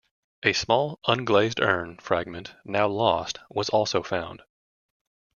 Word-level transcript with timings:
A 0.41 0.53
small 0.53 0.99
unglazed 1.07 1.59
urn 1.59 1.97
fragment, 1.99 2.55
now 2.65 2.87
lost, 2.87 3.37
was 3.51 3.69
also 3.69 4.01
found. 4.01 4.41